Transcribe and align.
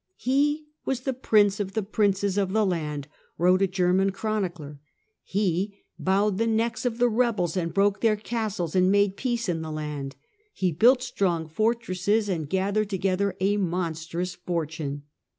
"He 0.15 0.65
was 0.83 1.01
the 1.01 1.13
prince 1.13 1.59
of 1.59 1.73
the 1.73 1.83
princes 1.83 2.35
of 2.35 2.53
the 2.53 2.65
land," 2.65 3.07
wrote 3.37 3.61
a 3.61 3.67
German 3.67 4.11
chronicler;" 4.11 4.79
he 5.23 5.83
bowed 5.99 6.39
the 6.39 6.47
necks 6.47 6.85
of 6.87 6.97
the 6.97 7.07
rebels, 7.07 7.55
and 7.55 7.71
broke 7.71 8.01
their 8.01 8.15
castles 8.15 8.75
and 8.75 8.91
made 8.91 9.15
peace 9.15 9.47
in 9.47 9.61
the 9.61 9.69
land; 9.71 10.15
he 10.53 10.71
built 10.71 11.03
strong 11.03 11.47
fortresses 11.47 12.29
and 12.29 12.49
gathered 12.49 12.89
together 12.89 13.37
a 13.39 13.57
monstrous 13.57 14.33
fortune." 14.33 15.03